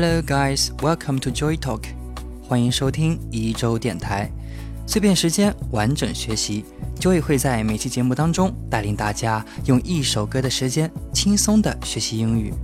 [0.00, 1.82] Hello guys, welcome to Joy Talk，
[2.46, 4.30] 欢迎收听一周电台，
[4.86, 6.64] 碎片时间完整学习。
[7.00, 12.54] Joy 会在每期节目当中带领大家用一首歌的时间轻松的学习英语。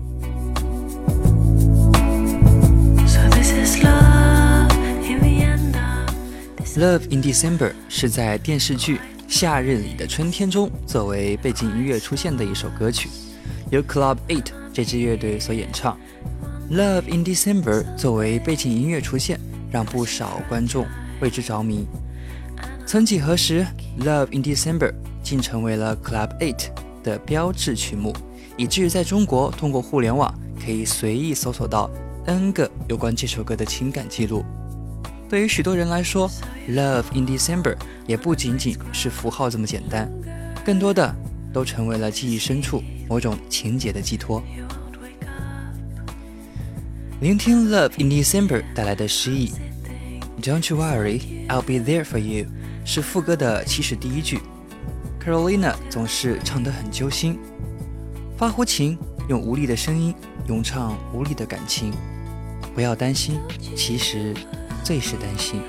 [6.76, 8.96] Love in December 是在电视剧
[9.26, 13.08] 《夏日里的春天》中作为背景音乐出现的一首歌曲，
[13.72, 15.98] 由 Club Eight 这支乐队所演唱。
[16.70, 19.38] Love in December 作为背景音乐出现，
[19.70, 20.86] 让不少观众
[21.20, 21.86] 为之着迷。
[22.86, 23.66] 曾几何时
[24.00, 26.68] ，Love in December 竟成为了 Club Eight
[27.02, 28.14] 的标志曲目，
[28.56, 31.90] 以至于在中国通过互联网可以随意搜索到
[32.24, 34.42] N 个有关这首歌的情感记录。
[35.28, 36.30] 对于许多人来说
[36.70, 37.76] ，Love in December
[38.06, 40.10] 也不仅仅是符号这么简单，
[40.64, 41.14] 更多的
[41.52, 44.42] 都成为了记忆深处某种情节的寄托。
[47.24, 49.50] 聆听 Love in December 带来的诗意
[50.42, 52.44] ，Don't you worry, I'll be there for you，
[52.84, 54.40] 是副歌的起始第一句。
[55.24, 57.38] Carolina 总是唱得很揪心，
[58.36, 60.14] 发乎情，用无力的声音
[60.48, 61.94] 咏唱无力的感情。
[62.74, 63.40] 不要担心，
[63.74, 64.34] 其实。
[64.82, 65.62] 最是担心，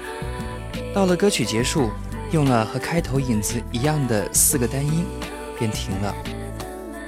[0.93, 1.89] 到了歌曲结束，
[2.33, 5.05] 用了和开头影子一样的四个单音，
[5.57, 6.13] 便停了，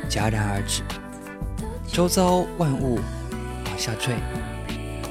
[0.09, 0.83] 戛然而止。
[1.85, 2.97] 周遭万物
[3.77, 4.15] 下坠，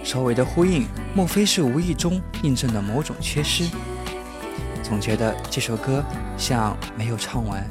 [0.02, 3.64] 首尾的呼应，莫非是无意中印证了某种缺失？
[4.82, 6.04] 总觉得这首歌
[6.36, 7.64] 像没有唱完。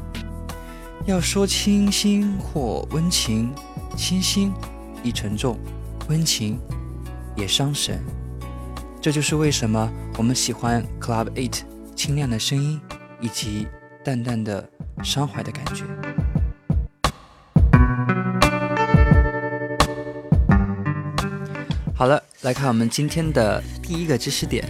[1.06, 3.54] 要说清新或温情，
[3.96, 4.52] 清新
[5.04, 5.60] 亦沉重，
[6.10, 6.60] 温情
[7.36, 8.02] 也伤神。
[9.00, 11.62] 这就是为什么我们喜欢 Club Eight
[11.96, 12.82] 清亮的声音
[13.22, 13.68] 以及
[14.04, 14.68] 淡淡的
[15.04, 15.84] 伤怀的感觉。
[21.98, 24.70] 好了，来看我们今天的第一个知识点，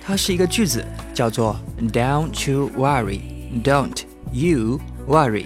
[0.00, 1.54] 它是一个句子，叫做
[1.92, 3.20] "Don't you worry,
[3.62, 5.44] don't you worry"，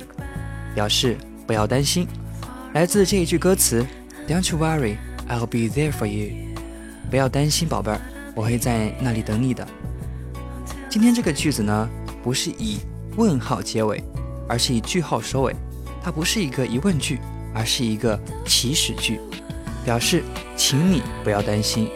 [0.76, 1.18] 表示
[1.48, 2.06] 不要担心。
[2.74, 3.84] 来自这一句歌词
[4.28, 4.96] ，"Don't you worry,
[5.28, 6.32] I'll be there for you"。
[7.10, 8.00] 不要担心，宝贝儿，
[8.36, 9.66] 我会在那里等你的。
[10.88, 11.90] 今天这个句子呢，
[12.22, 12.78] 不是以
[13.16, 14.00] 问号结尾，
[14.48, 15.56] 而是以句号收尾。
[16.00, 17.18] 它不是一个疑问句，
[17.52, 18.16] 而是一个
[18.46, 19.18] 祈使句，
[19.88, 20.22] 表示
[20.54, 21.88] 请你不要担心。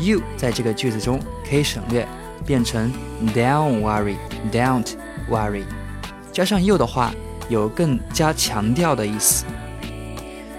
[0.00, 2.08] You 在这个句子中可以省略，
[2.46, 2.90] 变成
[3.34, 4.16] Don't worry,
[4.50, 4.86] don't
[5.30, 5.64] worry。
[6.32, 7.12] 加上 you 的话，
[7.50, 9.44] 有更加强调的意思。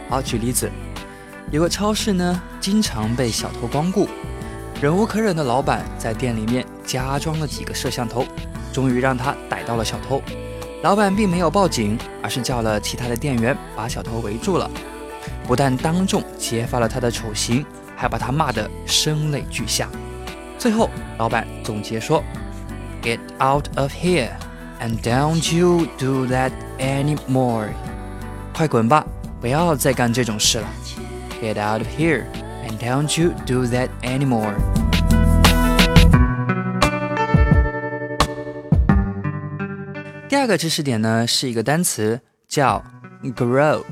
[0.10, 0.70] 好，举例子。
[1.50, 4.08] 有个超市呢，经常被小偷光顾，
[4.80, 8.24] 忍无可忍的老板在店里面加装了几个摄像头，
[8.72, 10.22] 终于让他逮到了小偷。
[10.84, 14.70] 老板并没有报警，而是叫了其他的店员把小偷围住了，
[15.50, 17.66] 不但当众揭发了他的丑行，
[17.96, 19.90] 还把他骂得声泪俱下。
[20.60, 22.24] 最后，老板总结说
[23.02, 24.30] ：“Get out of here
[24.80, 27.70] and don't you do that anymore。”
[28.54, 29.04] 快滚吧，
[29.42, 30.68] 不要再干这种事了。
[31.42, 32.26] Get out of here
[32.64, 34.54] and don't you do that anymore.
[40.30, 42.84] 第二个知识点呢，是一个单词叫
[43.36, 43.84] grow，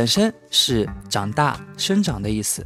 [0.00, 2.64] 本身是长大、生长的意思。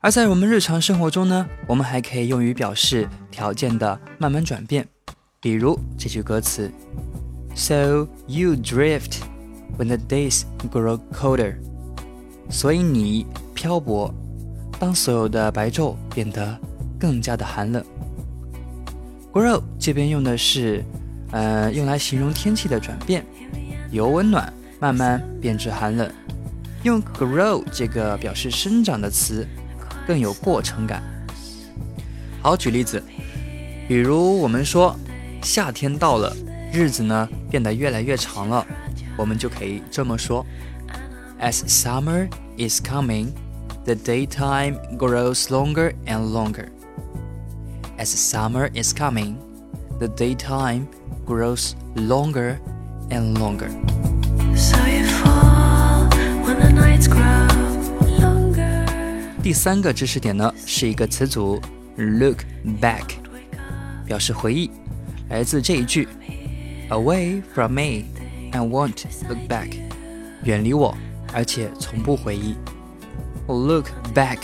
[0.00, 4.88] 而在我们日常生活中呢，我们还可以用于表示条件的慢慢转变。
[5.42, 6.72] 比如这句歌词
[7.54, 9.18] ：So you drift
[9.76, 11.56] when the days grow colder.
[12.48, 14.10] 所以你漂泊，
[14.80, 16.58] 当所有的白昼变得
[16.98, 17.84] 更加的寒冷。
[19.34, 20.82] grow 这边用的是，
[21.30, 23.22] 呃，用来形容天气的转变，
[23.90, 24.50] 由温暖
[24.80, 26.10] 慢慢变至寒冷。
[26.83, 29.47] 用 grow 这个表示生长的词，
[30.07, 31.03] 更有过程感。
[32.41, 33.03] 好，举例子，
[33.87, 34.95] 比如我们说
[35.43, 36.35] 夏天到了，
[36.71, 38.65] 日子呢变得越来越长了，
[39.17, 40.45] 我们就可以这么说。
[41.41, 43.27] As summer is coming,
[43.85, 46.67] the daytime grows longer and longer.
[47.97, 49.35] As summer is coming,
[49.99, 50.87] the daytime
[51.25, 52.57] grows longer
[53.09, 53.69] and longer.
[59.44, 61.60] 第三个知识点呢，是一个词组
[61.98, 62.38] look
[62.80, 63.04] back，
[64.06, 64.70] 表示回忆，
[65.28, 66.08] 来自这一句
[66.88, 68.04] Away from me
[68.52, 69.68] and won't look back，
[70.44, 70.96] 远离我。
[71.30, 72.54] 而且从不回忆。
[73.46, 74.38] Look back，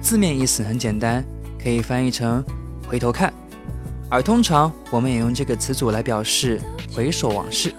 [0.00, 1.24] 字面意思很简单，
[1.62, 2.44] 可以翻译成
[2.88, 3.32] 回头看。
[4.10, 6.60] 而通常我们也用这个词组来表示
[6.92, 7.72] 回首往事。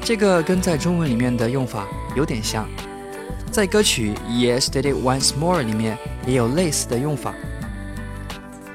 [0.00, 1.86] 这个跟在中文里面的用法
[2.16, 2.66] 有点像。
[3.50, 5.96] 在歌曲《Yesterday Once More》里面
[6.26, 7.34] 也有类似的用法。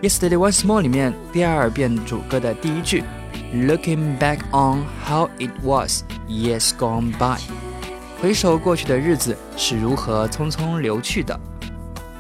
[0.08, 3.04] 《Yesterday Once More》里面第二遍主歌的第一句
[3.54, 7.40] ，Looking back on how it was years gone by，
[8.20, 11.40] 回首过去的日子是如何匆匆流去的。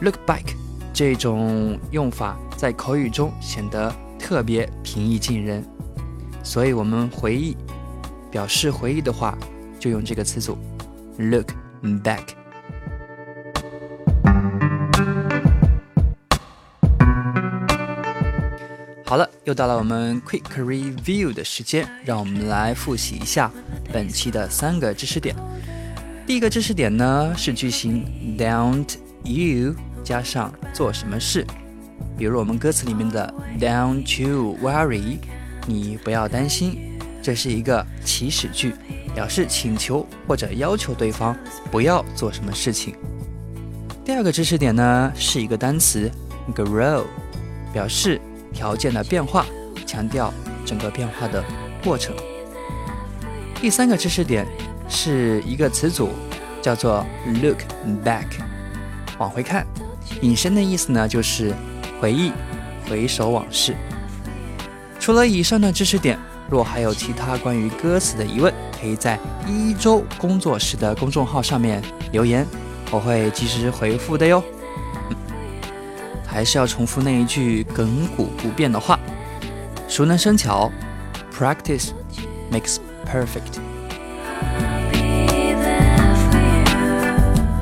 [0.01, 0.53] Look back
[0.93, 5.65] 这种用法在口语中显得特别平易近人，
[6.43, 7.57] 所以我们回忆
[8.29, 9.35] 表示回忆的话，
[9.79, 10.57] 就用这个词组
[11.17, 11.47] look
[12.03, 12.40] back。
[19.11, 23.51] 好了，又到了我们 quick review 的时间，让我们来复习一下
[23.91, 25.35] 本期的三个知识点。
[26.25, 28.05] 第一个知识点呢是句型
[28.37, 31.45] Don't you 加上做什么事，
[32.17, 35.17] 比如我们歌词里面的 Don't you worry，
[35.67, 38.73] 你不要担心，这是一个祈使句，
[39.13, 41.35] 表示请求或者要求对方
[41.69, 42.95] 不要做什么事情。
[44.05, 46.09] 第二个知识点呢是一个单词
[46.55, 47.03] Grow，
[47.73, 48.21] 表示。
[48.53, 49.45] 条件的变化，
[49.85, 50.33] 强调
[50.65, 51.43] 整个变化的
[51.83, 52.15] 过程。
[53.59, 54.47] 第三个知识点
[54.89, 56.09] 是一个词组，
[56.61, 57.05] 叫做
[57.41, 57.59] look
[58.03, 58.25] back，
[59.17, 59.65] 往回看，
[60.21, 61.53] 引申的意思呢就是
[61.99, 62.31] 回忆、
[62.89, 63.75] 回首往事。
[64.99, 66.17] 除了以上的知识点，
[66.49, 71.81] 若还有其他关于歌词的疑问，可以在一周工作室的公众号上面
[72.11, 72.45] 留言，
[72.91, 74.43] 我会及时回复的哟。
[76.31, 78.97] 还是要重复那一句亘古不变的话：
[79.89, 80.71] 熟能生巧
[81.37, 81.89] ，practice
[82.49, 83.59] makes perfect。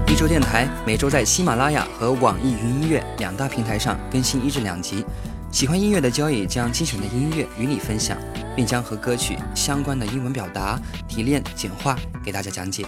[0.07, 5.03] 一周电台每周在喜马拉雅和网易云音乐两大平台上更新一至两集。
[5.51, 8.15] 喜欢音乐的交易将精选的音乐与你分享，
[8.55, 12.85] 并将和歌曲相关的英文表达提炼简化给大家讲解。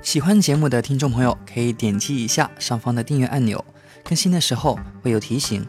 [0.00, 3.64] 喜欢节目的听众朋友可以点击一下上方的订阅按钮。
[4.04, 5.66] 更新的时候会有提醒，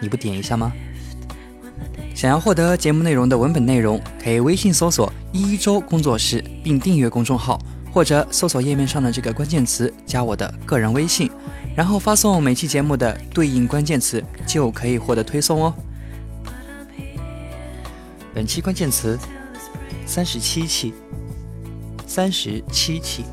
[0.00, 0.72] 你不点一下吗？
[2.14, 7.58] 想要获得节目内容的文本内容，可以微信搜索“一周工作室”并订阅公众号，
[7.92, 11.30] 或者搜索页面上的这个关键词加我的个人微信，
[11.74, 15.74] 然后发送每期节目的对应关键词，就可以获得推送哦。
[18.34, 19.18] 本期关键词：
[20.06, 20.94] 三十七期，
[22.06, 23.24] 三十七期。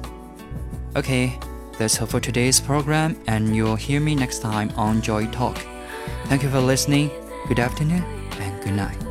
[0.96, 1.49] OK。
[1.80, 5.58] That's all for today's program, and you'll hear me next time on Joy Talk.
[6.26, 7.10] Thank you for listening.
[7.48, 8.04] Good afternoon
[8.38, 9.09] and good night.